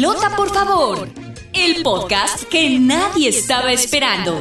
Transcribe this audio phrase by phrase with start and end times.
[0.00, 1.10] Pelota, por favor.
[1.52, 4.38] El podcast que nadie estaba esperando.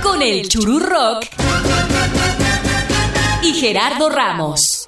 [0.00, 1.26] Con el Churu Rock
[3.42, 4.83] y Gerardo Ramos.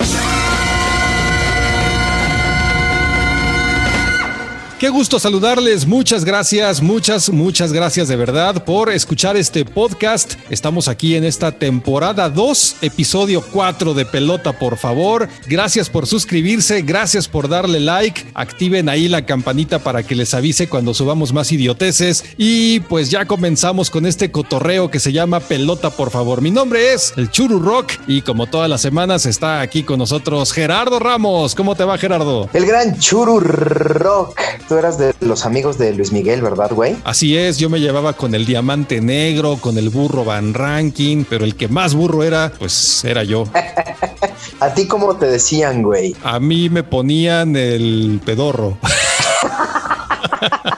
[4.78, 10.34] Qué gusto saludarles, muchas gracias, muchas, muchas gracias de verdad por escuchar este podcast.
[10.50, 15.30] Estamos aquí en esta temporada 2, episodio 4 de Pelota, por favor.
[15.46, 20.68] Gracias por suscribirse, gracias por darle like, activen ahí la campanita para que les avise
[20.68, 25.88] cuando subamos más idioteces y pues ya comenzamos con este cotorreo que se llama Pelota,
[25.88, 26.42] por favor.
[26.42, 30.52] Mi nombre es el Churu Rock y como todas las semanas está aquí con nosotros
[30.52, 31.54] Gerardo Ramos.
[31.54, 32.50] ¿Cómo te va Gerardo?
[32.52, 34.38] El gran Churu Rock
[34.68, 36.96] tú eras de los amigos de Luis Miguel, ¿verdad, güey?
[37.04, 41.44] Así es, yo me llevaba con el diamante negro, con el burro Van Ranking, pero
[41.44, 43.44] el que más burro era, pues era yo.
[44.60, 46.16] ¿A ti cómo te decían, güey?
[46.22, 48.78] A mí me ponían el pedorro.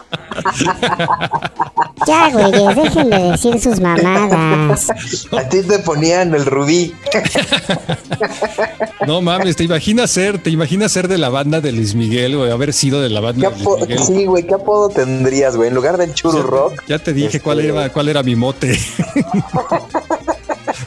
[2.07, 4.89] Ya, güey, dejen de decir sus mamadas.
[5.37, 6.95] A ti te ponían el rubí.
[9.07, 12.51] No mames, te imaginas ser, te imaginas ser de la banda de Luis Miguel, güey,
[12.51, 13.99] haber sido de la banda de Luis Miguel.
[14.05, 15.69] Sí, güey, ¿qué apodo tendrías, güey?
[15.69, 16.83] En lugar del churu rock.
[16.87, 18.79] Ya te dije cuál este, era, cuál era mi mote.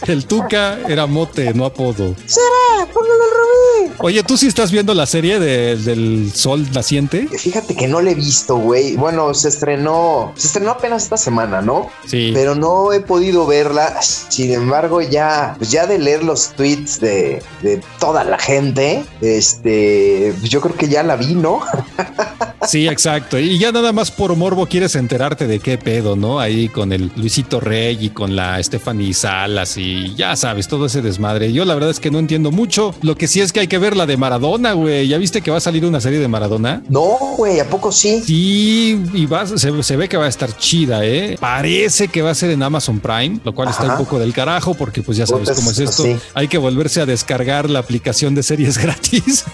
[0.08, 2.16] El Tuca era mote, no apodo.
[2.26, 2.88] ¡Será!
[2.92, 3.96] ¡Póngale el rubí!
[4.00, 7.28] Oye, ¿tú sí estás viendo la serie de- del sol naciente?
[7.28, 8.96] Fíjate que no le he visto, güey.
[8.96, 11.90] Bueno, se estrenó, se estrenó apenas esta semana, ¿no?
[12.08, 12.32] Sí.
[12.34, 14.02] Pero no he podido verla.
[14.02, 20.34] Sin embargo, ya, pues ya de leer los tweets de, de toda la gente, este,
[20.40, 21.60] pues yo creo que ya la vi, ¿no?
[22.68, 23.40] Sí, exacto.
[23.40, 26.40] Y ya nada más por morbo quieres enterarte de qué pedo, ¿no?
[26.40, 31.02] Ahí con el Luisito Rey y con la Stephanie Salas y ya sabes, todo ese
[31.02, 31.52] desmadre.
[31.54, 32.94] Yo la verdad es que no entiendo mucho.
[33.02, 35.08] Lo que sí es que hay que ver la de Maradona, güey.
[35.08, 36.84] ¿Ya viste que va a salir una serie de Maradona?
[36.90, 38.22] No, güey, ¿a poco sí?
[38.26, 41.38] Sí, y va, se, se ve que va a estar chida, ¿eh?
[41.40, 44.74] Parece que va a ser en Amazon Prime, lo cual está un poco del carajo
[44.76, 46.04] porque pues ya sabes Puta, cómo es esto.
[46.04, 46.16] sí.
[46.34, 49.46] Hay que volverse a descargar la aplicación de series gratis.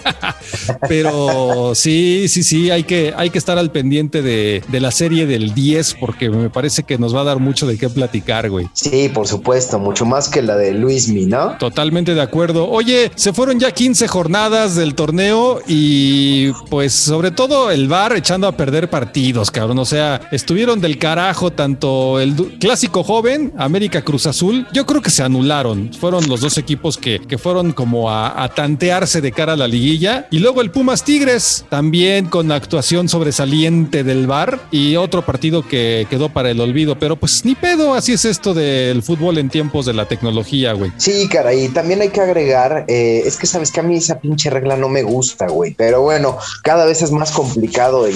[0.88, 5.26] Pero sí, sí, sí, hay que, hay que estar al pendiente de, de la serie
[5.26, 8.68] del 10 porque me parece que nos va a dar mucho de qué platicar, güey.
[8.72, 11.56] Sí, por supuesto, mucho más que la de Luismi, ¿no?
[11.58, 12.68] Totalmente de acuerdo.
[12.68, 18.46] Oye, se fueron ya 15 jornadas del torneo y pues sobre todo el VAR echando
[18.46, 19.78] a perder partidos, cabrón.
[19.78, 24.66] O sea, estuvieron del carajo tanto el clásico joven, América Cruz Azul.
[24.72, 25.90] Yo creo que se anularon.
[25.92, 29.68] Fueron los dos equipos que, que fueron como a, a tantearse de cara a la
[29.68, 30.26] liguilla.
[30.30, 36.06] Y luego el Pumas Tigres, también con actuación sobresaliente del VAR y otro partido que
[36.08, 36.98] quedó para el olvido.
[36.98, 40.90] Pero pues ni pedo, así es esto del fútbol en tiempos de la tecnología, güey.
[40.96, 44.48] Sí, caray, también hay que agregar, eh, es que sabes que a mí esa pinche
[44.50, 48.12] regla no me gusta, güey, pero bueno, cada vez es más complicado y,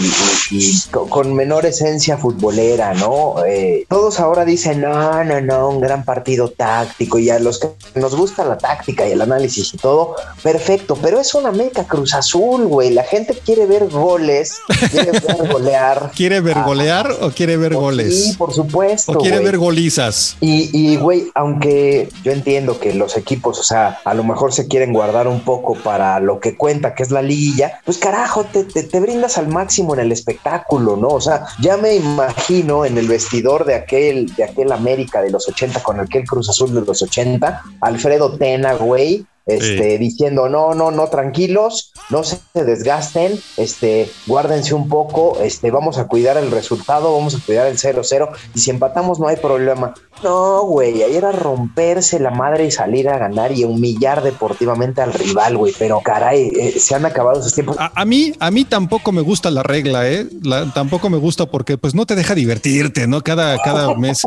[0.50, 3.34] y- y co- con menor esencia futbolera, ¿no?
[3.46, 7.68] Eh, todos ahora dicen, no, no, no, un gran partido táctico y a los que
[7.94, 12.14] nos gusta la táctica y el análisis y todo, perfecto, pero es una América Cruz
[12.14, 14.54] Azul, güey, la gente quiere ver goles,
[14.90, 16.10] quiere ver golear.
[16.16, 18.34] ¿Quiere ver golear o quiere ver Sí, goles?
[18.38, 19.12] por supuesto.
[19.12, 20.36] ¿O quiere ver golizas?
[20.40, 24.68] Y, y, güey, aunque yo entiendo que los equipos, o sea, a lo mejor se
[24.68, 28.64] quieren guardar un poco para lo que cuenta, que es la liguilla, pues carajo, te,
[28.64, 31.08] te, te brindas al máximo en el espectáculo, ¿no?
[31.08, 35.48] O sea, ya me imagino en el vestidor de aquel, de aquel América de los
[35.48, 39.26] 80, con aquel Cruz Azul de los 80, Alfredo Tena, güey.
[39.44, 45.98] Este, diciendo, no, no, no, tranquilos, no se desgasten, este, guárdense un poco, este, vamos
[45.98, 49.94] a cuidar el resultado, vamos a cuidar el 0-0, y si empatamos no hay problema.
[50.22, 55.12] No, güey, ahí era romperse la madre y salir a ganar y humillar deportivamente al
[55.12, 57.76] rival, güey, pero caray, eh, se han acabado esos tiempos.
[57.78, 60.28] A, a mí, a mí tampoco me gusta la regla, ¿eh?
[60.42, 63.22] La- tampoco me gusta porque pues no te deja divertirte, ¿no?
[63.22, 64.22] Cada, cada mes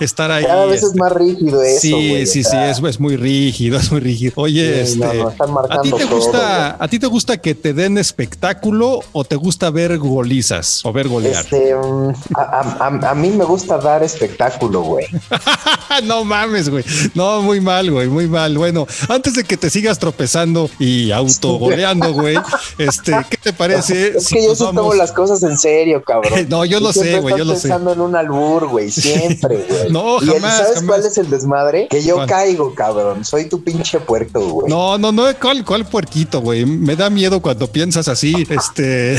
[0.00, 0.44] estar ahí.
[0.44, 3.90] Cada vez es este, más rígido eso, Sí, sí, sí, es, es muy rígido, es
[3.90, 4.32] muy rígido.
[4.36, 7.38] Oye, Sí, este, no, no, están ¿a ti te todo, gusta, a ti te gusta
[7.38, 11.42] que te den espectáculo o te gusta ver golizas o ver golear?
[11.44, 15.06] Este, mm, a, a- a- a mí me gusta dar espectáculo, güey.
[16.04, 16.84] no mames, güey.
[17.14, 18.56] No, muy mal, güey, muy mal.
[18.56, 22.36] Bueno, antes de que te sigas tropezando y autogoleando, güey,
[22.78, 24.16] este, ¿qué te parece?
[24.18, 26.30] Es si que yo sí tomo vamos- las cosas en serio, cabrón.
[26.48, 27.62] No, yo lo sé, güey, yo lo sé.
[27.68, 29.90] pensando en un albur, güey, siempre, güey.
[29.90, 30.88] No, Y el- jamás, ¿Sabes jamás.
[30.88, 31.88] cuál es el desmadre?
[31.90, 32.28] Que yo ¿Cuál?
[32.28, 33.24] caigo, cabrón.
[33.24, 34.68] Soy tu pinche puerto, güey.
[34.68, 36.64] No, no, no, ¿cuál, cuál puerquito, güey?
[36.66, 39.18] Me da miedo cuando piensas así, este...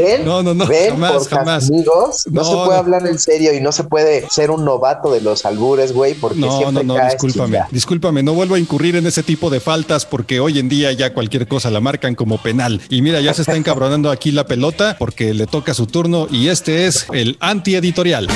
[0.00, 0.24] ¿Ven?
[0.24, 0.90] No, no, no, ¿Ven?
[0.90, 1.68] jamás, jamás.
[1.68, 2.74] amigos, no, No, se puede no.
[2.74, 6.38] hablar en serio y no se puede ser un novato de los albures, güey, porque
[6.38, 9.60] No, no, siempre no, caes discúlpame, discúlpame, no vuelvo a incurrir en ese tipo de
[9.60, 12.80] faltas porque hoy en día ya cualquier cosa la marcan como penal.
[12.88, 16.48] Y mira, ya se está encabronando aquí la pelota porque le toca su turno y
[16.48, 18.28] este es el antieditorial.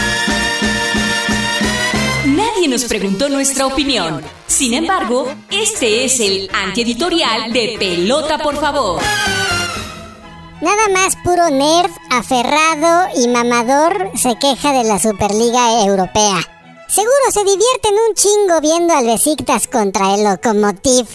[2.27, 4.21] Nadie nos preguntó nuestra opinión.
[4.47, 9.01] Sin embargo, este es el antieditorial de Pelota, por favor.
[10.63, 16.37] Nada más puro nerd, aferrado y mamador se queja de la Superliga Europea.
[16.87, 21.09] Seguro se divierten un chingo viendo al Besiktas contra el Lokomotiv.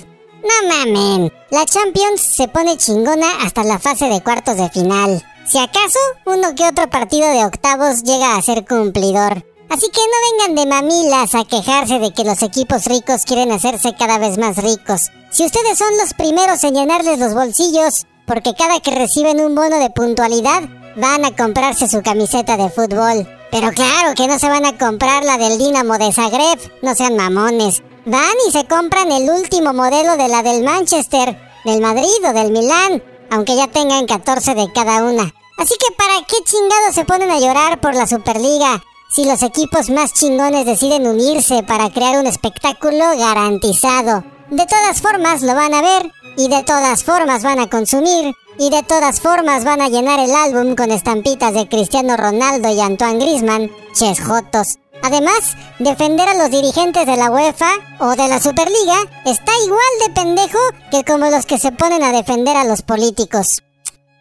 [0.43, 5.23] No mamen, la Champions se pone chingona hasta la fase de cuartos de final.
[5.49, 9.45] Si acaso, uno que otro partido de octavos llega a ser cumplidor.
[9.69, 13.95] Así que no vengan de mamilas a quejarse de que los equipos ricos quieren hacerse
[13.97, 15.09] cada vez más ricos.
[15.31, 19.79] Si ustedes son los primeros en llenarles los bolsillos, porque cada que reciben un bono
[19.79, 20.61] de puntualidad,
[20.97, 23.27] van a comprarse su camiseta de fútbol.
[23.49, 27.15] Pero claro que no se van a comprar la del Dinamo de Zagreb, no sean
[27.15, 27.81] mamones.
[28.05, 32.51] Van y se compran el último modelo de la del Manchester, del Madrid o del
[32.51, 33.01] Milán,
[33.31, 35.33] aunque ya tengan 14 de cada una.
[35.57, 38.83] Así que ¿para qué chingados se ponen a llorar por la Superliga?
[39.09, 44.23] Si los equipos más chingones deciden unirse para crear un espectáculo garantizado.
[44.49, 48.69] De todas formas lo van a ver, y de todas formas van a consumir, y
[48.69, 53.19] de todas formas van a llenar el álbum con estampitas de Cristiano Ronaldo y Antoine
[53.19, 54.77] Grisman, ches jotos.
[55.03, 60.13] Además, defender a los dirigentes de la UEFA o de la Superliga está igual de
[60.13, 60.59] pendejo
[60.91, 63.63] que como los que se ponen a defender a los políticos.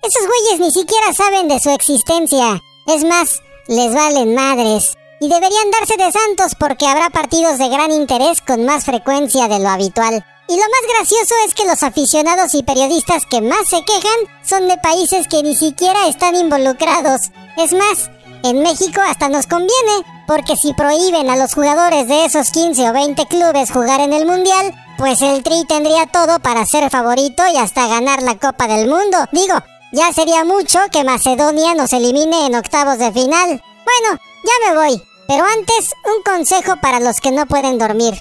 [0.03, 2.61] Esos güeyes ni siquiera saben de su existencia.
[2.87, 4.95] Es más, les valen madres.
[5.19, 9.59] Y deberían darse de santos porque habrá partidos de gran interés con más frecuencia de
[9.59, 10.25] lo habitual.
[10.49, 14.69] Y lo más gracioso es que los aficionados y periodistas que más se quejan son
[14.69, 17.33] de países que ni siquiera están involucrados.
[17.57, 18.11] Es más,
[18.45, 22.93] en México hasta nos conviene, porque si prohíben a los jugadores de esos 15 o
[22.93, 27.57] 20 clubes jugar en el Mundial, pues el Tri tendría todo para ser favorito y
[27.57, 29.19] hasta ganar la Copa del Mundo.
[29.33, 29.55] Digo,
[29.93, 33.49] ya sería mucho que Macedonia nos elimine en octavos de final.
[33.85, 35.03] Bueno, ya me voy.
[35.27, 38.15] Pero antes, un consejo para los que no pueden dormir.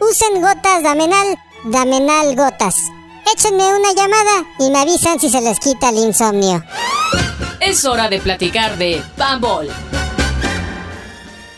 [0.00, 2.76] Usen gotas Damenal, Damenal gotas.
[3.34, 6.62] Échenme una llamada y me avisan si se les quita el insomnio.
[7.60, 9.68] Es hora de platicar de Bambol.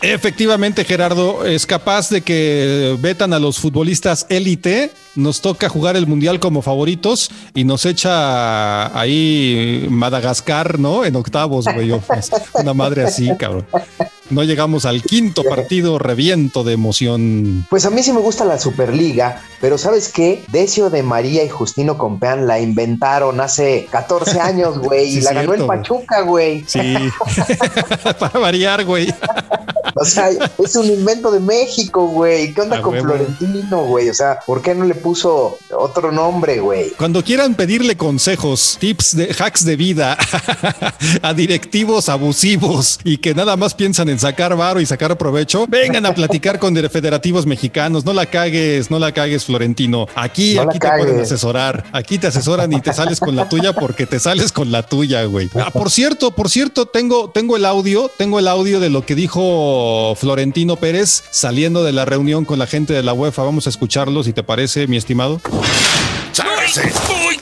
[0.01, 4.91] Efectivamente, Gerardo, es capaz de que vetan a los futbolistas élite.
[5.13, 11.05] Nos toca jugar el mundial como favoritos y nos echa ahí Madagascar, ¿no?
[11.05, 11.91] En octavos, güey.
[12.53, 13.67] Una madre así, cabrón.
[14.29, 17.65] No llegamos al quinto partido, reviento de emoción.
[17.69, 20.43] Pues a mí sí me gusta la Superliga, pero ¿sabes qué?
[20.51, 25.33] Decio de María y Justino Compeán la inventaron hace 14 años, güey, Sí, y la
[25.33, 25.65] ganó el.
[25.65, 26.63] Pachuca, güey.
[26.67, 26.95] Sí,
[28.19, 29.13] para variar, güey.
[29.95, 32.53] O sea, es un invento de México, güey.
[32.53, 32.99] ¿Qué onda con.
[32.99, 34.09] Florentino, güey?
[34.09, 36.91] O sea, ¿por qué no le puso otro nombre, güey?
[36.91, 40.17] Cuando quieran pedirle consejos, tips de hacks de vida
[41.21, 46.05] a directivos abusivos y que nada más piensan en sacar varo y sacar provecho, vengan
[46.05, 48.05] a platicar con de- federativos mexicanos.
[48.05, 50.07] No la cagues, no la cagues, Florentino.
[50.15, 51.85] Aquí, No aquí te pueden asesorar.
[51.93, 55.23] Aquí te asesoran y te sales con la tuya porque te sales con la tuya,
[55.25, 55.49] güey.
[55.55, 59.15] Ah, por cierto, por cierto, tengo, tengo el audio, tengo el audio de lo que
[59.15, 59.78] dijo
[60.15, 63.43] Florentino Pérez saliendo de la reunión con la gente de la UEFA.
[63.43, 65.41] Vamos a escucharlo, si te parece, mi estimado.
[66.37, 66.81] Uy,
[67.27, 67.39] uy.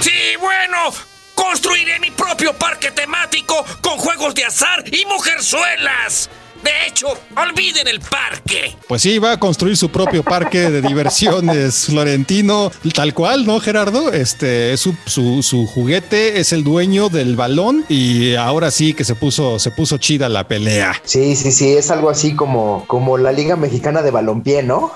[0.00, 0.94] Sí, bueno,
[1.34, 6.30] construiré mi propio parque temático con juegos de azar y mujerzuelas.
[6.62, 8.76] De hecho, olviden el parque.
[8.88, 14.12] Pues sí, va a construir su propio parque de diversiones Florentino, tal cual, ¿no, Gerardo?
[14.12, 19.04] Este es su, su, su juguete, es el dueño del balón y ahora sí que
[19.04, 21.00] se puso, se puso chida la pelea.
[21.04, 24.92] Sí, sí, sí, es algo así como, como la Liga Mexicana de Balompié, ¿no?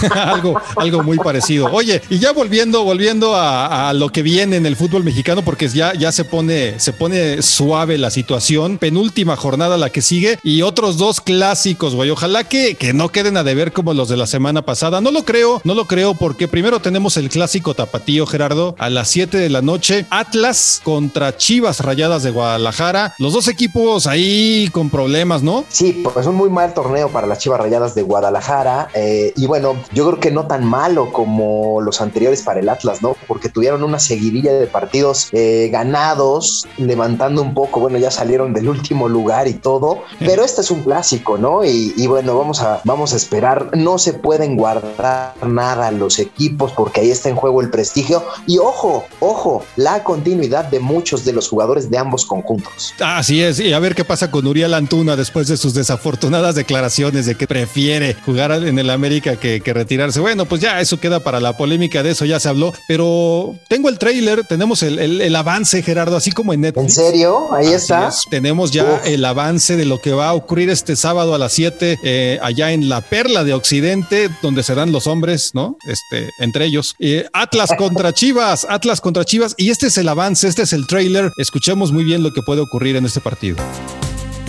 [0.14, 1.68] algo, algo muy parecido.
[1.72, 5.94] Oye, y ya volviendo, volviendo a, lo que viene en el fútbol mexicano, porque ya,
[5.94, 8.78] ya se pone, se pone suave la situación.
[8.78, 12.10] Penúltima jornada la que sigue y otros dos clásicos, güey.
[12.10, 15.00] Ojalá que, que no queden a deber como los de la semana pasada.
[15.00, 19.08] No lo creo, no lo creo, porque primero tenemos el clásico tapatío, Gerardo, a las
[19.08, 20.06] 7 de la noche.
[20.10, 23.14] Atlas contra Chivas Rayadas de Guadalajara.
[23.18, 25.64] Los dos equipos ahí con problemas, ¿no?
[25.68, 28.88] Sí, pues un muy mal torneo para las Chivas Rayadas de Guadalajara.
[28.94, 33.02] eh, y bueno, yo creo que no tan malo como los anteriores para el Atlas,
[33.02, 33.16] ¿no?
[33.26, 38.68] Porque tuvieron una seguidilla de partidos eh, ganados, levantando un poco, bueno, ya salieron del
[38.68, 41.64] último lugar y todo, pero este es un clásico, ¿no?
[41.64, 46.72] Y, y bueno, vamos a, vamos a esperar, no se pueden guardar nada los equipos
[46.72, 51.32] porque ahí está en juego el prestigio y ojo, ojo, la continuidad de muchos de
[51.32, 52.94] los jugadores de ambos conjuntos.
[53.00, 57.26] Así es, y a ver qué pasa con Uriel Antuna después de sus desafortunadas declaraciones
[57.26, 60.20] de que prefiere jugar en el América que, que retirarse.
[60.20, 63.88] Bueno, pues ya eso queda para la polémica, de eso ya se habló, pero tengo
[63.88, 66.98] el trailer, tenemos el, el- el avance, Gerardo, así como en Netflix.
[66.98, 67.52] ¿En serio?
[67.54, 68.08] Ahí Así está.
[68.08, 68.24] es.
[68.30, 69.06] Tenemos ya Uf.
[69.06, 72.72] el avance de lo que va a ocurrir este sábado a las 7 eh, allá
[72.72, 75.76] en la Perla de Occidente, donde serán los hombres, ¿no?
[75.86, 76.94] Este, entre ellos.
[76.98, 79.54] Eh, Atlas contra Chivas, Atlas contra Chivas.
[79.56, 81.30] Y este es el avance, este es el trailer.
[81.38, 83.56] Escuchemos muy bien lo que puede ocurrir en este partido.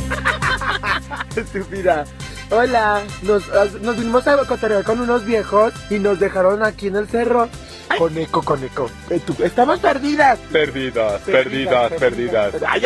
[1.35, 2.05] Estúpida.
[2.55, 3.47] Hola, nos,
[3.81, 7.49] nos vinimos a cotorrear con unos viejos y nos dejaron aquí en el cerro.
[7.97, 8.89] Con eco, con eco.
[9.09, 10.39] Eh, Estamos perdidas.
[10.51, 12.53] Perdidas, perdidas, perdidas.
[12.67, 12.83] Ay.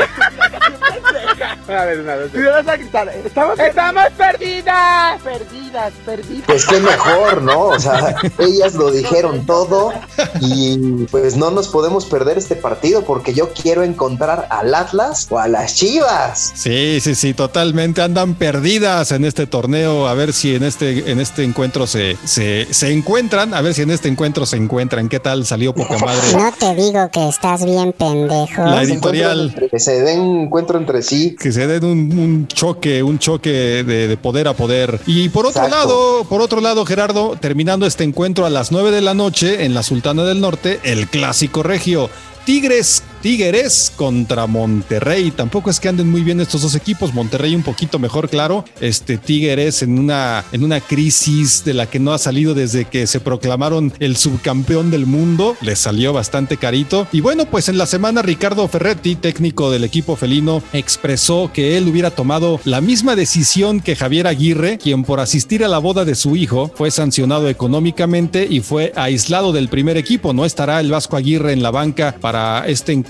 [1.67, 2.31] A ver, una vez.
[2.31, 3.09] Tú le vas a gritar.
[3.09, 5.21] Estamos, estamos perdidas.
[5.21, 6.43] Perdidas, perdidas.
[6.45, 7.65] Pues qué mejor, ¿no?
[7.67, 9.91] O sea, ellas lo dijeron todo
[10.39, 15.39] y pues no nos podemos perder este partido porque yo quiero encontrar al Atlas o
[15.39, 16.53] a las Chivas.
[16.55, 20.07] Sí, sí, sí, totalmente andan perdidas en este torneo.
[20.07, 23.81] A ver si en este, en este encuentro se, se, se encuentran, a ver si
[23.81, 24.96] en este encuentro se encuentran.
[25.07, 25.45] ¿Qué tal?
[25.45, 26.33] Salió poca madre.
[26.33, 28.63] No te digo que estás bien pendejo.
[28.63, 29.41] La editorial.
[29.49, 31.35] encuentran Que se den encuentro entre sí.
[31.39, 33.49] que se den un, un choque, un choque
[33.83, 34.99] de, de poder a poder.
[35.05, 35.77] Y por otro Exacto.
[35.87, 39.75] lado, por otro lado, Gerardo, terminando este encuentro a las 9 de la noche en
[39.75, 42.09] la Sultana del Norte, el clásico regio.
[42.45, 45.31] Tigres, Tigres contra Monterrey.
[45.31, 47.13] Tampoco es que anden muy bien estos dos equipos.
[47.13, 48.63] Monterrey un poquito mejor, claro.
[48.79, 53.07] Este Tigres en una, en una crisis de la que no ha salido desde que
[53.07, 55.57] se proclamaron el subcampeón del mundo.
[55.61, 57.07] Les salió bastante carito.
[57.11, 61.87] Y bueno, pues en la semana Ricardo Ferretti, técnico del equipo felino, expresó que él
[61.87, 66.15] hubiera tomado la misma decisión que Javier Aguirre, quien por asistir a la boda de
[66.15, 70.33] su hijo fue sancionado económicamente y fue aislado del primer equipo.
[70.33, 73.06] No estará el Vasco Aguirre en la banca para este encuentro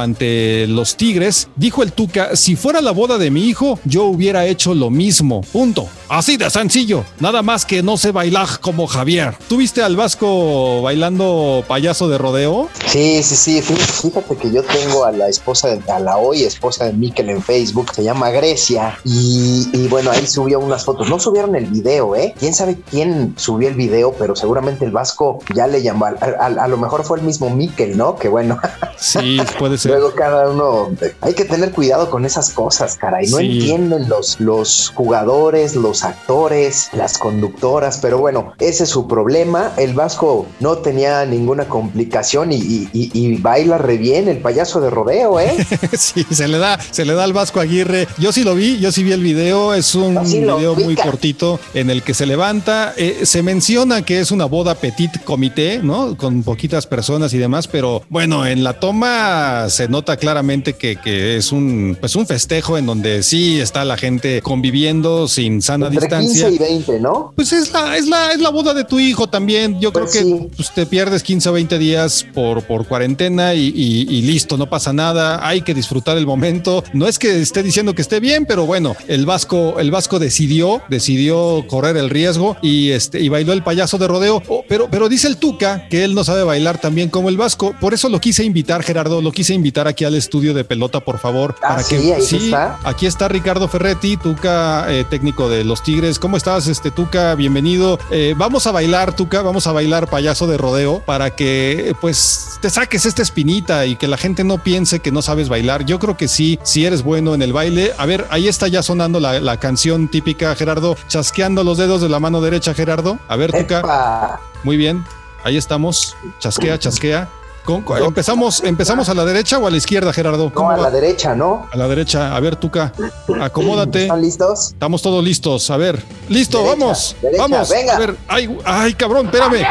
[0.00, 1.48] ante los Tigres.
[1.56, 5.42] Dijo el Tuca, si fuera la boda de mi hijo, yo hubiera hecho lo mismo.
[5.52, 5.86] Punto.
[6.08, 7.04] Así de sencillo.
[7.20, 9.34] Nada más que no sé bailar como Javier.
[9.48, 12.68] ¿Tuviste al Vasco bailando payaso de rodeo?
[12.86, 13.60] Sí, sí, sí.
[13.62, 13.74] fí-
[14.04, 17.42] Fíjate que yo tengo a la esposa, de- a la hoy esposa de Miquel en
[17.42, 21.08] Facebook, se llama Grecia, y, y bueno, ahí subió unas fotos.
[21.08, 22.34] No subieron el video, ¿eh?
[22.38, 26.06] Quién sabe quién subió el video, pero seguramente el Vasco ya le llamó.
[26.06, 28.16] A, a- a lo mejor fue el mismo Miquel, ¿no?
[28.16, 28.58] Que bueno,
[28.98, 29.92] Sí, puede ser.
[29.92, 30.90] luego cada uno.
[31.20, 33.26] Hay que tener cuidado con esas cosas, caray.
[33.28, 33.46] No Sí.
[33.58, 39.72] entienden los, los jugadores, los actores, las conductoras, pero bueno, ese es su problema.
[39.76, 44.80] El Vasco no tenía ninguna complicación y, y- y- y baila re bien el payaso
[44.80, 45.54] de rodeo, ¿eh?
[45.98, 48.08] Sí, se le da, se le da al Vasco Aguirre.
[48.18, 49.74] Yo sí lo vi, yo sí vi el video.
[49.74, 52.92] Es un sí video muy cortito en el que se levanta.
[52.96, 56.16] Eh, se menciona que es una boda petit comité, ¿no?
[56.16, 59.23] Con poquitas personas y demás, pero bueno, en la toma
[59.68, 63.96] se nota claramente que, que es un, pues un festejo en donde sí está la
[63.96, 66.48] gente conviviendo sin sana Entre distancia.
[66.48, 67.32] 15 y 20, ¿no?
[67.36, 69.78] Pues es la, es la, es la boda de tu hijo también.
[69.80, 70.48] Yo Pues creo que sí.
[70.56, 74.68] pues, te pierdes 15 o 20 días por, por cuarentena y, y- y listo, no
[74.68, 75.46] pasa nada.
[75.46, 76.82] Hay que disfrutar el momento.
[76.92, 80.82] No es que esté diciendo que esté bien, pero bueno, el Vasco, el Vasco decidió,
[80.88, 84.42] decidió correr el riesgo y este, y bailó el payaso de rodeo.
[84.48, 87.36] Oh, pero, pero dice el Tuca que él no sabe bailar tan bien como el
[87.36, 87.74] Vasco.
[87.80, 91.18] Por eso lo quise invitar, Gerardo, lo quise invitar aquí al estudio de pelota, por
[91.18, 91.54] favor.
[91.58, 92.78] Ah, para sí, que ahí está.
[92.84, 96.18] Aquí está Ricardo Ferretti, Tuca, eh, técnico de los Tigres.
[96.18, 97.34] ¿Cómo estás, este Tuca?
[97.34, 97.98] Bienvenido.
[98.10, 102.70] Eh, vamos a bailar, Tuca, vamos a bailar payaso de rodeo para que pues te
[102.70, 105.84] saques esta espinita y que la gente no piense que no sabes bailar.
[105.84, 107.92] Yo creo que sí, si eres bueno en el baile.
[107.98, 112.08] A ver, ahí está ya sonando la, la canción típica, Gerardo, chasqueando los dedos de
[112.08, 113.18] la mano derecha, Gerardo.
[113.28, 115.04] A ver, Tuca, muy bien.
[115.44, 116.16] Ahí estamos.
[116.40, 117.28] Chasquea, chasquea.
[117.64, 120.44] Con- con- empezamos, empezamos a la derecha o a la izquierda, Gerardo.
[120.50, 120.82] No, ¿Cómo a va?
[120.82, 121.66] la derecha, ¿no?
[121.72, 122.36] A la derecha.
[122.36, 122.92] A ver, Tuca,
[123.40, 124.02] acomódate.
[124.02, 124.68] ¿Están listos?
[124.72, 125.70] Estamos todos listos.
[125.70, 127.16] A ver, listo, Derecha, vamos.
[127.22, 127.70] derecha, vamos.
[127.70, 127.96] venga.
[127.96, 129.64] A ver, ay, ay, cabrón, espérame.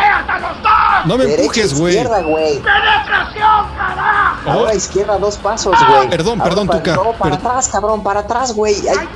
[1.05, 1.93] No me Derecha, empujes, güey.
[1.95, 2.61] izquierda, güey.
[4.45, 6.09] Oh, Ahora izquierda, dos pasos, güey.
[6.09, 6.95] Perdón, Ahora perdón, para- Tuca.
[6.95, 8.75] No, para Per- atrás, cabrón, para atrás, güey.
[8.87, 9.07] Ay,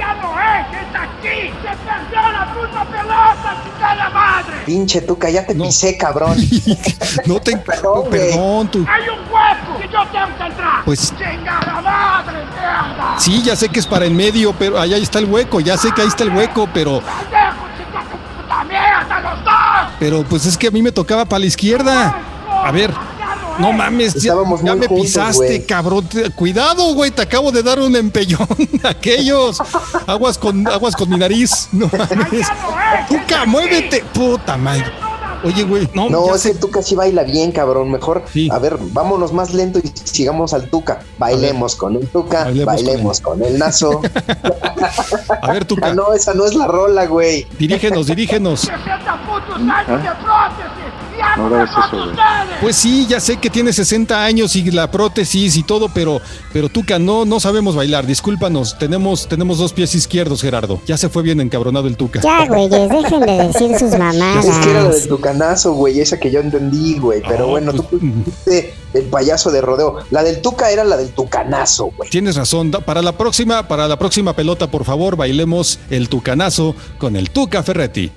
[4.68, 5.64] pinche Tuca, ya te No.
[5.64, 6.38] pisé, cabrón.
[7.26, 7.56] no te.
[7.56, 8.10] Perdón.
[8.12, 8.80] Perdón, tu.
[8.80, 9.80] ¡Hay un hueco!
[9.80, 10.84] ¡Y yo tengo que entrar!
[10.84, 13.16] Pues ¡Chingada madre, mierda!
[13.18, 15.62] sí, ya sé que es para el medio, pero ahí está el hueco.
[15.62, 17.02] Ya sé que ahí está el hueco, pero
[20.00, 22.16] pero pues es que a mí me tocaba para la izquierda.
[22.50, 22.92] A ver,
[23.60, 26.08] no mames, ya, Estábamos ya muy me juntos, pisaste, cabrón.
[26.36, 28.48] Cuidado, güey, te acabo de dar un empellón.
[28.84, 29.58] Aquellos.
[30.06, 31.70] Aguas con, aguas con mi nariz.
[31.72, 32.48] No mames.
[33.10, 34.04] Tuca, muévete.
[34.14, 34.86] Puta madre.
[35.44, 36.60] Oye, güey, no, No, ya ese sé.
[36.60, 37.92] Tuca sí baila bien, cabrón.
[37.92, 38.50] Mejor, Sí.
[38.52, 41.00] a ver, vámonos más lento y sigamos al Tuca.
[41.18, 44.02] Bailemos con el Tuca, Bailemos bailemos, con con, el Nazo.
[45.42, 47.46] A ver, ah, Tuca, no, esa no es la rola, güey.
[47.60, 48.62] dirígenos, dirígenos.
[48.62, 49.18] 60
[51.38, 52.16] No hagas eso, güey.
[52.62, 56.20] Pues sí, ya sé que tiene 60 años y la prótesis y todo, pero,
[56.52, 58.06] pero Tuca, no, no sabemos bailar.
[58.08, 60.82] Discúlpanos, tenemos, tenemos dos pies izquierdos, Gerardo.
[60.88, 62.22] Ya se fue bien encabronado el Tuca.
[62.22, 64.46] Ya, güeyes, dejen de decir sus mamadas.
[64.46, 67.22] Pues es que era la del Tucanazo, güey, esa que yo entendí, güey.
[67.28, 69.98] Pero No, bueno, pues, tú fuiste el payaso de rodeo.
[70.10, 72.10] La del Tuca era la del Tucanazo, güey.
[72.10, 72.72] Tienes razón.
[72.72, 77.62] Para la próxima, para la próxima pelota, por favor, bailemos el Tucanazo con el Tuca
[77.62, 78.12] Ferretti.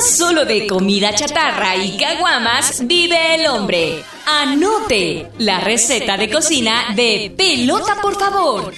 [0.00, 4.04] Solo de comida chatarra y caguamas vive el hombre.
[4.26, 8.72] Anote la receta de cocina de Pelota, por favor.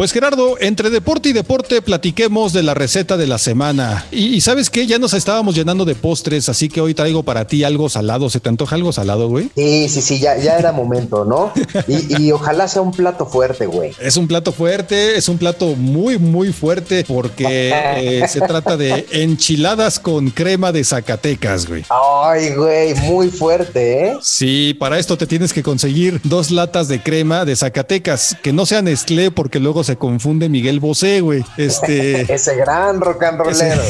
[0.00, 4.06] Pues Gerardo, entre deporte y deporte platiquemos de la receta de la semana.
[4.10, 7.46] Y, y sabes qué, ya nos estábamos llenando de postres, así que hoy traigo para
[7.46, 8.30] ti algo salado.
[8.30, 9.50] ¿Se te antoja algo salado, güey?
[9.54, 11.52] Sí, sí, sí, ya, ya era momento, ¿no?
[11.86, 13.92] Y, y ojalá sea un plato fuerte, güey.
[14.00, 19.04] Es un plato fuerte, es un plato muy, muy fuerte porque eh, se trata de
[19.12, 21.84] enchiladas con crema de Zacatecas, güey.
[21.90, 24.16] Ay, güey, muy fuerte, ¿eh?
[24.22, 28.64] Sí, para esto te tienes que conseguir dos latas de crema de Zacatecas, que no
[28.64, 31.44] sean Nestlé porque luego se confunde Miguel Bosé, güey.
[31.56, 33.82] Este, Ese gran rock and rollero.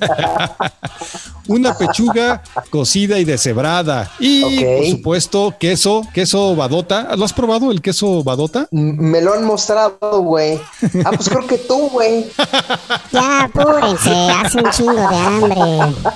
[1.48, 7.16] una pechuga cocida y deshebrada y por supuesto queso, queso badota.
[7.16, 8.68] ¿Lo has probado el queso badota?
[8.70, 10.60] M- Me lo han mostrado, güey.
[11.04, 12.26] Ah, pues creo que tú, güey.
[13.12, 15.56] Ya, apúrense, hace un chingo de hambre.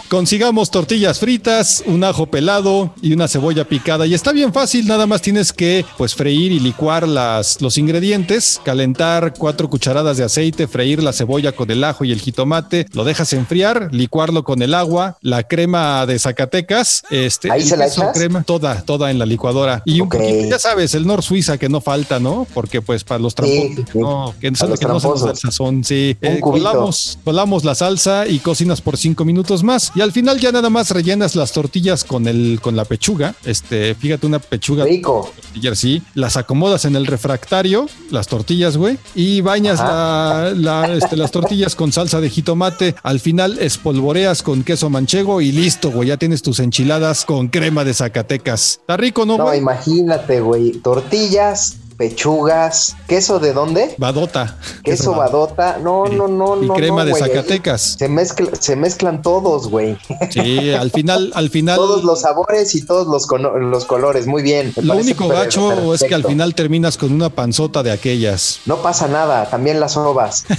[0.08, 4.06] Consigamos tortillas fritas, un ajo pelado y una cebolla picada.
[4.06, 8.60] Y está bien fácil, nada más tienes que pues freír y licuar las, los ingredientes,
[8.64, 9.05] calentar
[9.38, 13.32] cuatro cucharadas de aceite, freír la cebolla con el ajo y el jitomate, lo dejas
[13.32, 18.16] enfriar, licuarlo con el agua, la crema de Zacatecas, este, ¿Ahí se la echas?
[18.16, 19.82] crema, toda, toda en la licuadora.
[19.84, 22.46] Y un poquito, ya sabes, el Nor Suiza que no falta, ¿no?
[22.54, 23.98] Porque pues para los tramposos, sí, sí.
[23.98, 26.16] no, que, los que no se nos da el sazón, sí.
[26.20, 29.92] Eh, colamos, colamos la salsa y cocinas por cinco minutos más.
[29.94, 33.34] Y al final ya nada más rellenas las tortillas con el, con la pechuga.
[33.44, 35.32] Este, fíjate, una pechuga Rico.
[35.70, 41.30] así, las acomodas en el refractario, las tortillas, güey, y bañas la, la, este, las
[41.30, 42.94] tortillas con salsa de jitomate.
[43.02, 46.08] Al final espolvoreas con queso manchego y listo, güey.
[46.08, 48.78] Ya tienes tus enchiladas con crema de Zacatecas.
[48.80, 50.72] Está rico, ¿no, No, imagínate, güey.
[50.72, 53.94] Tortillas, pechugas, queso de dónde?
[53.98, 54.56] Badota.
[54.84, 55.78] Queso badota.
[55.82, 56.14] No, Sí.
[56.16, 56.74] no, no, Y no.
[56.74, 57.14] crema no, de.
[57.14, 57.96] Zacatecas.
[57.98, 59.96] Se, mezcla- se mezclan todos, güey.
[60.30, 61.76] Sí, al final, al final.
[61.76, 63.26] Todos los sabores y todos los,
[63.60, 64.26] los colores.
[64.26, 64.72] Muy bien.
[64.76, 68.60] Lo único gacho es que al final terminas con una panzota de aquellas.
[68.66, 70.44] No pasa nada, también las ovas.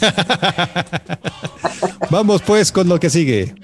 [2.09, 3.55] Vamos pues con lo que sigue.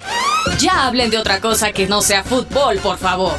[0.60, 3.34] Ya hablen de otra cosa que no sea fútbol, por favor.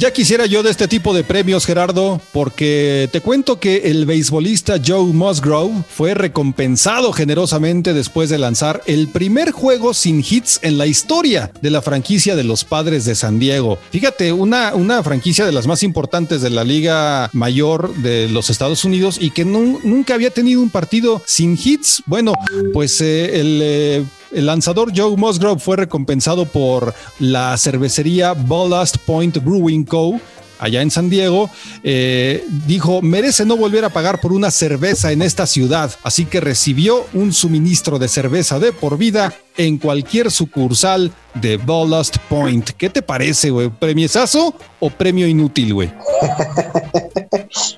[0.00, 4.76] Ya quisiera yo de este tipo de premios, Gerardo, porque te cuento que el beisbolista
[4.82, 10.86] Joe Musgrove fue recompensado generosamente después de lanzar el primer juego sin hits en la
[10.86, 13.78] historia de la franquicia de los Padres de San Diego.
[13.92, 18.86] Fíjate, una, una franquicia de las más importantes de la Liga Mayor de los Estados
[18.86, 22.02] Unidos y que nun- nunca había tenido un partido sin hits.
[22.06, 22.32] Bueno,
[22.72, 23.60] pues eh, el...
[23.62, 30.20] eh, el lanzador Joe Musgrove fue recompensado por la cervecería Ballast Point Brewing Co.
[30.58, 31.50] allá en San Diego,
[31.82, 36.40] eh, dijo, merece no volver a pagar por una cerveza en esta ciudad, así que
[36.40, 42.70] recibió un suministro de cerveza de por vida en cualquier sucursal de Ballast Point.
[42.70, 43.68] ¿Qué te parece, güey?
[43.70, 45.90] ¿Premiesazo o premio inútil, güey?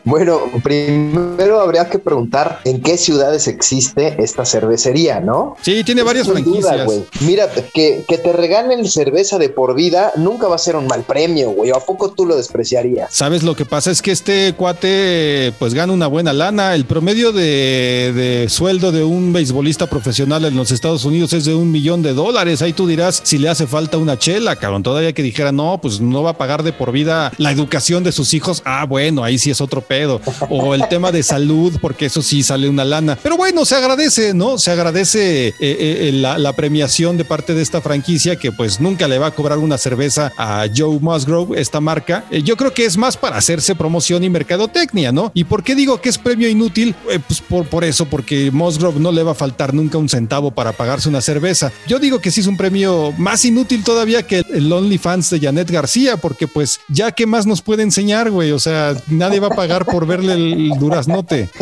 [0.05, 5.57] Bueno, primero habría que preguntar en qué ciudades existe esta cervecería, ¿no?
[5.63, 6.85] Sí, tiene varias Sin duda, franquicias.
[6.87, 7.05] güey.
[7.21, 11.03] Mira, que, que te regalen cerveza de por vida nunca va a ser un mal
[11.03, 11.71] premio, güey.
[11.71, 13.15] ¿O ¿A poco tú lo despreciarías?
[13.15, 13.91] ¿Sabes lo que pasa?
[13.91, 16.75] Es que este cuate pues gana una buena lana.
[16.75, 21.55] El promedio de, de sueldo de un beisbolista profesional en los Estados Unidos es de
[21.55, 22.63] un millón de dólares.
[22.63, 24.83] Ahí tú dirás si le hace falta una chela, cabrón.
[24.83, 28.13] Todavía que dijera, no, pues no va a pagar de por vida la educación de
[28.13, 28.63] sus hijos.
[28.65, 30.21] Ah, bueno, ahí sí es otro pedo.
[30.49, 33.19] O el tema de salud, porque eso sí sale una lana.
[33.23, 34.59] Pero bueno, se agradece, ¿no?
[34.59, 39.09] Se agradece eh, eh, la, la premiación de parte de esta franquicia que pues nunca
[39.09, 42.25] le va a cobrar una cerveza a Joe Musgrove, esta marca.
[42.31, 45.31] Eh, yo creo que es más para hacerse promoción y mercadotecnia, ¿no?
[45.35, 46.95] ¿Y por qué digo que es premio inútil?
[47.11, 50.51] Eh, pues por, por eso, porque Musgrove no le va a faltar nunca un centavo
[50.51, 51.52] para pagarse una cerveza
[51.87, 55.71] Yo digo que sí es un premio más inútil todavía que el OnlyFans de Janet
[55.71, 58.53] García, porque pues ya qué más nos puede enseñar, güey.
[58.53, 61.51] O sea, nadie va a pagar por verle el duraznote.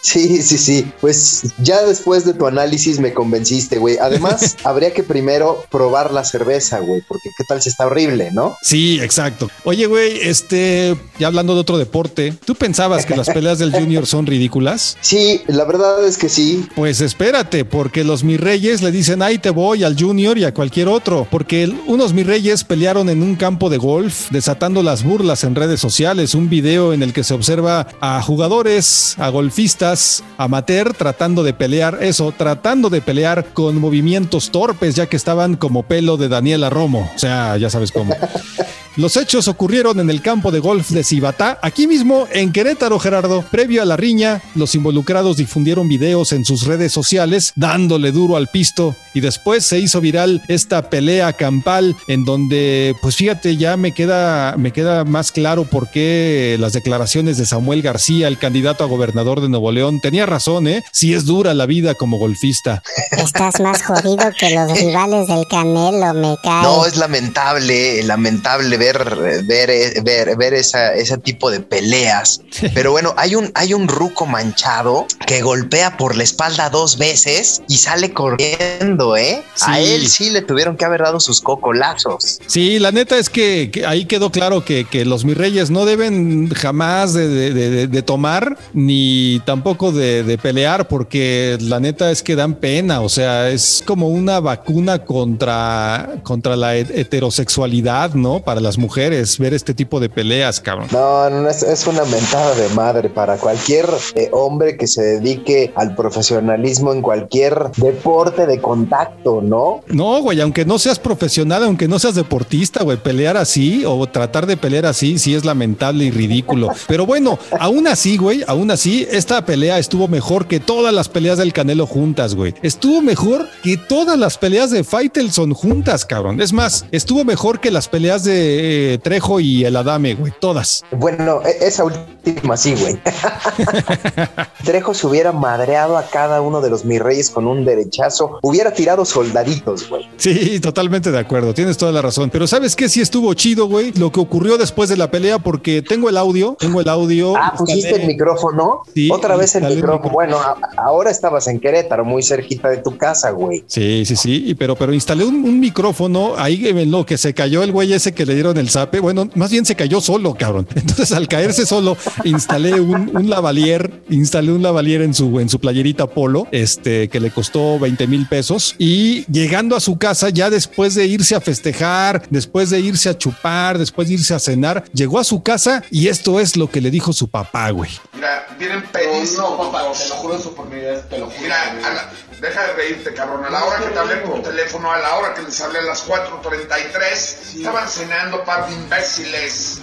[0.00, 0.90] Sí, sí, sí.
[1.00, 3.98] Pues ya después de tu análisis me convenciste, güey.
[3.98, 8.56] Además, habría que primero probar la cerveza, güey, porque qué tal si está horrible, ¿no?
[8.62, 9.50] Sí, exacto.
[9.64, 14.06] Oye, güey, este, ya hablando de otro deporte, ¿tú pensabas que las peleas del Junior
[14.06, 14.96] son ridículas?
[15.00, 16.66] Sí, la verdad es que sí.
[16.74, 20.54] Pues espérate, porque los mis reyes le dicen, ahí te voy al Junior y a
[20.54, 25.44] cualquier otro, porque unos mis reyes pelearon en un campo de golf, desatando las burlas
[25.44, 30.94] en redes sociales, un video en el que se observa a jugadores, a golfistas, amateur,
[30.94, 36.16] tratando de pelear, eso, tratando de pelear con movimientos torpes, ya que estaban como pelo
[36.16, 38.14] de Daniela Romo, o sea, ya sabes cómo.
[38.98, 43.44] Los hechos ocurrieron en el campo de golf de Cibatá, aquí mismo en Querétaro, Gerardo.
[43.48, 48.48] Previo a la riña, los involucrados difundieron videos en sus redes sociales dándole duro al
[48.48, 53.92] pisto y después se hizo viral esta pelea campal en donde, pues fíjate, ya me
[53.92, 58.88] queda, me queda más claro por qué las declaraciones de Samuel García, el candidato a
[58.88, 60.82] gobernador de Nuevo León, tenía razón, ¿eh?
[60.90, 62.82] Si es dura la vida como golfista.
[63.12, 66.64] Estás más jodido que los rivales del Canelo, me cae.
[66.64, 72.40] No, es lamentable, lamentable ver, ver, ver, ver esa, ese tipo de peleas.
[72.74, 77.62] Pero bueno, hay un, hay un ruco manchado que golpea por la espalda dos veces
[77.68, 79.42] y sale corriendo, ¿eh?
[79.62, 82.40] A él sí le tuvieron que haber dado sus cocolazos.
[82.46, 85.84] Sí, la neta es que, que ahí quedó claro que, que los mis reyes no
[85.84, 92.22] deben jamás de, de- de- de tomar ni tampoco de, pelear porque la neta es
[92.22, 98.40] que dan pena, o sea, es como una vacuna contra, contra la he- heterosexualidad, ¿no?
[98.40, 100.88] Para las mujeres, ver este tipo de peleas, cabrón.
[100.92, 105.72] No, no es, es una mentada de madre para cualquier eh, hombre que se dedique
[105.74, 109.82] al profesionalismo en cualquier deporte de contacto, ¿no?
[109.88, 114.46] No, güey, aunque no seas profesional, aunque no seas deportista, güey, pelear así o tratar
[114.46, 116.70] de pelear así, sí es lamentable y ridículo.
[116.86, 121.38] Pero bueno, aún así, güey, aún así, esta pelea estuvo mejor que todas las peleas
[121.38, 122.54] del Canelo juntas, güey.
[122.62, 126.40] Estuvo mejor que todas las peleas de Faitelson juntas, cabrón.
[126.40, 128.67] Es más, estuvo mejor que las peleas de
[129.02, 130.84] Trejo y el Adame, güey, todas.
[130.90, 132.98] Bueno, e- esa última sí, güey.
[134.64, 138.72] Trejo se hubiera madreado a cada uno de los mis reyes con un derechazo, hubiera
[138.72, 140.08] tirado soldaditos, güey.
[140.16, 142.30] Sí, totalmente de acuerdo, tienes toda la razón.
[142.30, 142.88] Pero ¿sabes qué?
[142.88, 146.56] Sí estuvo chido, güey, lo que ocurrió después de la pelea, porque tengo el audio,
[146.58, 147.36] tengo el audio.
[147.36, 148.82] Ah, pusiste el micrófono.
[148.94, 149.92] Sí, Otra vez el micrófono.
[149.94, 150.12] micrófono.
[150.14, 153.64] Bueno, a- ahora estabas en Querétaro, muy cerquita de tu casa, güey.
[153.66, 157.62] Sí, sí, sí, pero, pero instalé un, un micrófono ahí en lo que se cayó
[157.62, 159.00] el güey ese que le dieron el zape.
[159.00, 160.66] Bueno, más bien se cayó solo, cabrón.
[160.74, 165.58] Entonces, al caerse solo, instalé un, un lavalier, instalé un lavalier en su, en su
[165.60, 168.74] playerita polo, este, que le costó 20 mil pesos.
[168.78, 173.18] Y llegando a su casa, ya después de irse a festejar, después de irse a
[173.18, 176.80] chupar, después de irse a cenar, llegó a su casa y esto es lo que
[176.80, 177.90] le dijo su papá, güey.
[178.14, 179.50] Mira, vienen pedísimos.
[179.50, 181.40] No, papá, te lo juro en su por mi vida, te lo juro.
[181.42, 183.44] Mira, a la- deja de reírte, cabrón.
[183.44, 185.82] A la hora que te hablé por teléfono, a la hora que les hablé a
[185.82, 189.80] las 4.33, estaban cenando not having merciless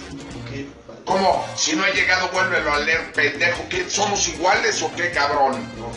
[1.06, 1.46] ¿Cómo?
[1.56, 3.62] Si no he llegado, vuélvelo a leer, pendejo.
[3.70, 3.88] ¿Qué?
[3.88, 5.54] ¿Somos iguales o qué, cabrón?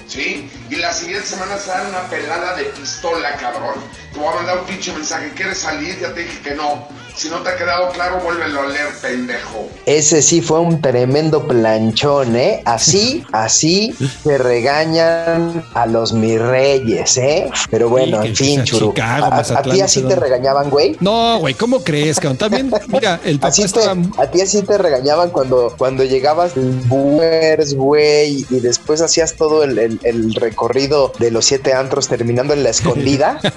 [0.08, 0.50] ¿Sí?
[0.70, 3.84] Y la siguiente semana se dan una pelada de pistola, cabrón.
[4.14, 5.32] Te voy a mandar un pinche mensaje.
[5.36, 6.00] ¿Quieres salir?
[6.00, 6.88] Ya te dije que no.
[7.16, 9.68] Si no te ha quedado claro, vuélvelo a leer, pendejo.
[9.88, 12.62] Ese sí fue un tremendo planchón, ¿eh?
[12.66, 13.94] Así, así
[14.24, 17.50] se regañan a los mis reyes, ¿eh?
[17.72, 18.94] Pero bueno, Sí, en fin, churu.
[18.94, 20.96] Chicago, ¿A, ti así te regañaban, güey?
[21.00, 22.38] No, güey, ¿cómo crees, cabrón?
[22.38, 24.99] También, mira, el papá Así te, estaba a ti así te regañaban
[25.32, 26.54] cuando, cuando llegabas
[26.88, 32.54] Buers, güey, y después hacías todo el, el- el recorrido de los siete antros terminando
[32.54, 33.40] en la escondida.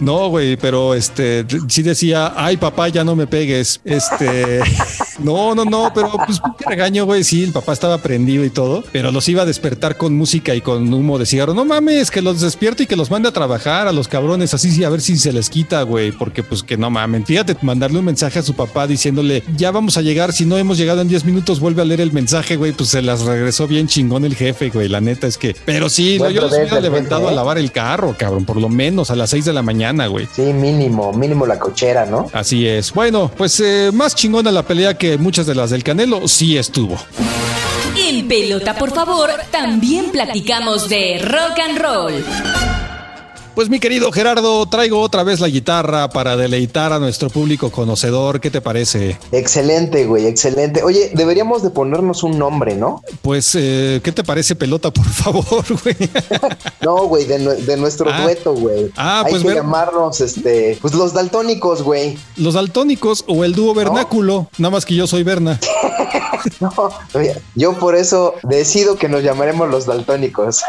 [0.00, 3.80] No, güey, pero este sí decía, ay papá, ya no me pegues.
[3.84, 4.60] Este,
[5.18, 7.24] no, no, no, pero pues qué regaño, güey.
[7.24, 10.60] Sí, el papá estaba prendido y todo, pero los iba a despertar con música y
[10.60, 11.54] con humo de cigarro.
[11.54, 14.70] No mames, que los despierto y que los mande a trabajar a los cabrones, así
[14.70, 17.24] sí, a ver si se les quita, güey, porque pues que no mamen.
[17.24, 20.78] Fíjate, mandarle un mensaje a su papá diciéndole, ya vamos a llegar, si no hemos
[20.78, 23.86] llegado en 10 minutos, vuelve a leer el mensaje, güey, pues se las regresó bien
[23.86, 24.88] chingón el jefe, güey.
[24.88, 27.36] La neta es que, pero sí, no, yo los hubiera levantado jefe, a ¿eh?
[27.36, 30.28] lavar el carro, cabrón, por lo menos a las 6 de la mañana, güey.
[30.34, 32.28] Sí, mínimo, mínimo la cochera, ¿no?
[32.32, 32.92] Así es.
[32.92, 36.98] Bueno, pues eh, más chingona la pelea que muchas de las del Canelo sí estuvo.
[37.96, 42.83] En Pelota, por favor, también platicamos de rock and roll.
[43.54, 48.40] Pues mi querido Gerardo, traigo otra vez la guitarra para deleitar a nuestro público conocedor.
[48.40, 49.16] ¿Qué te parece?
[49.30, 50.82] Excelente, güey, excelente.
[50.82, 53.02] Oye, deberíamos de ponernos un nombre, ¿no?
[53.22, 55.96] Pues, eh, ¿qué te parece pelota, por favor, güey?
[56.82, 58.22] no, güey, de, de, nuestro Ah.
[58.22, 58.90] dueto, güey.
[58.96, 62.18] Ah, Hay pues que ver- llamarnos, este, pues los daltónicos, güey.
[62.36, 64.48] Los daltónicos o el dúo vernáculo.
[64.58, 65.60] Nada más que yo soy Berna.
[66.60, 66.70] No,
[67.54, 70.60] yo por eso decido que nos llamaremos los daltónicos.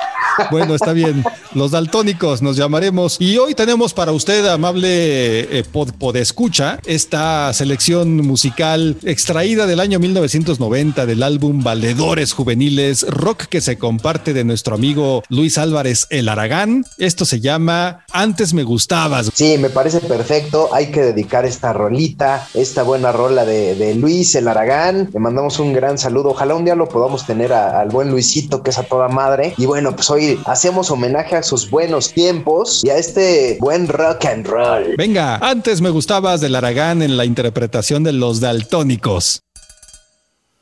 [0.52, 1.24] Bueno, está bien.
[1.54, 3.18] Los daltónicos nos llamaremos.
[3.20, 10.00] Y hoy tenemos para usted, amable eh, pod, podescucha, esta selección musical extraída del año
[10.00, 16.30] 1990 del álbum Valedores Juveniles, rock que se comparte de nuestro amigo Luis Álvarez El
[16.30, 16.86] Aragán.
[16.98, 19.32] Esto se llama Antes me gustabas.
[19.34, 20.70] Sí, me parece perfecto.
[20.74, 25.10] Hay que dedicar esta rolita, esta buena rola de, Luis el Aragán.
[25.14, 26.30] Le mandamos un gran saludo.
[26.30, 29.54] Ojalá un día lo podamos tener al buen Luisito, que es a toda madre.
[29.58, 34.26] Y bueno, pues hoy hacemos homenaje a sus buenos tiempos y a este buen rock
[34.26, 34.96] and roll.
[34.98, 39.42] Venga, antes me gustabas del Aragán en la interpretación de los daltónicos.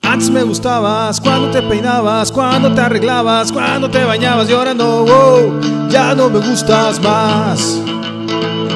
[0.01, 5.05] Antes me gustabas cuando te peinabas, cuando te arreglabas, cuando te bañabas llorando.
[5.05, 7.79] wow, ya no me gustas más.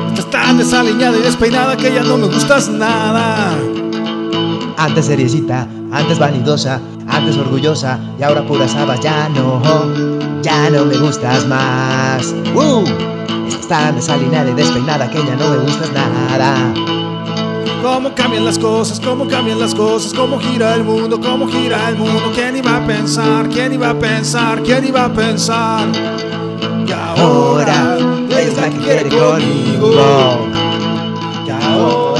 [0.09, 3.53] Estás tan desaliñada y despeinada que ya no me gustas nada.
[4.77, 9.61] Antes seriecita, antes vanidosa, antes orgullosa y ahora pura sabas, ya no,
[10.47, 12.33] ya no me gustas más.
[12.55, 12.85] ¡Uh!
[13.49, 16.73] Estás tan desalineada y despeinada que ya no me gustas nada.
[17.83, 21.97] Cómo cambian las cosas, cómo cambian las cosas, cómo gira el mundo, cómo gira el
[21.97, 22.31] mundo.
[22.33, 23.49] ¿Quién iba a pensar?
[23.49, 24.63] ¿Quién iba a pensar?
[24.63, 25.85] ¿Quién iba a pensar?
[26.85, 27.97] Que ahora
[28.29, 29.91] ella es la que quiere conmigo.
[31.45, 32.16] Que ahora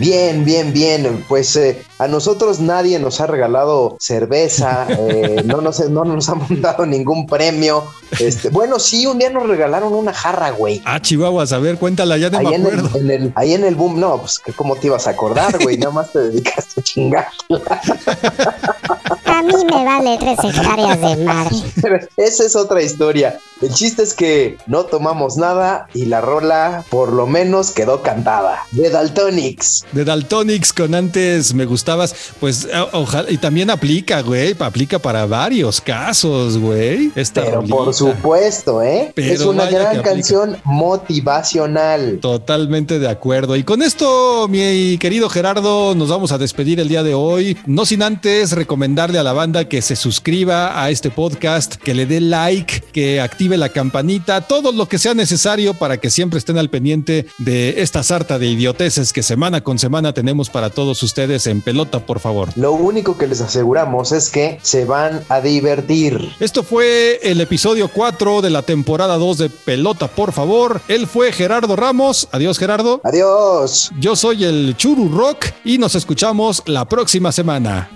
[0.00, 1.24] bien, bien, bien.
[1.28, 6.40] Pues eh, a nosotros nadie nos ha regalado cerveza, eh, no, nos, no nos han
[6.60, 7.84] dado ningún premio.
[8.18, 10.82] Este, bueno, sí, un día nos regalaron una jarra, güey.
[10.84, 12.90] Ah, Chihuahuas, a ver, cuéntala, ya no Ahí me en, acuerdo.
[12.98, 15.78] el, en el- ahí en el boom, no, pues cómo te ibas a acordar, güey,
[15.78, 17.28] nada más te dedicaste a chingar.
[19.40, 21.56] A mí me vale tres hectáreas de madre.
[21.80, 23.38] Pero esa es otra historia.
[23.62, 28.64] El chiste es que no tomamos nada y la rola por lo menos quedó cantada.
[28.72, 29.84] De Daltonics.
[29.92, 35.80] De Daltonics con antes me gustabas, pues ojalá, y también aplica, güey, aplica para varios
[35.80, 37.10] casos, güey.
[37.14, 37.76] Esta Pero rolita.
[37.76, 39.12] por supuesto, ¿eh?
[39.14, 42.18] Pero es una gran canción motivacional.
[42.20, 43.56] Totalmente de acuerdo.
[43.56, 47.58] Y con esto, mi querido Gerardo, nos vamos a despedir el día de hoy.
[47.66, 52.04] No sin antes recomendarle a la banda que se suscriba a este podcast, que le
[52.04, 56.58] dé like, que active la campanita, todo lo que sea necesario para que siempre estén
[56.58, 61.46] al pendiente de esta sarta de idioteces que semana con semana tenemos para todos ustedes
[61.46, 62.48] en pelota, por favor.
[62.56, 66.34] Lo único que les aseguramos es que se van a divertir.
[66.40, 70.80] Esto fue el episodio 4 de la temporada 2 de Pelota, por favor.
[70.88, 72.26] Él fue Gerardo Ramos.
[72.32, 73.00] Adiós, Gerardo.
[73.04, 73.92] Adiós.
[74.00, 77.88] Yo soy el Churu Rock y nos escuchamos la próxima semana.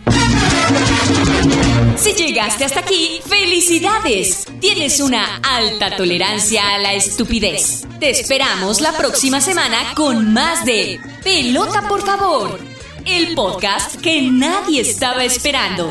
[1.97, 4.47] Si llegaste hasta aquí, felicidades.
[4.61, 7.87] Tienes una alta tolerancia a la estupidez.
[8.01, 12.59] Te esperamos la próxima semana con más de Pelota, por favor.
[13.05, 15.91] El podcast que nadie estaba esperando.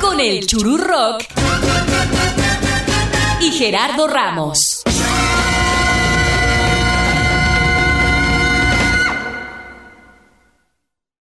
[0.00, 1.24] Con el Churu Rock
[3.40, 4.82] y Gerardo Ramos.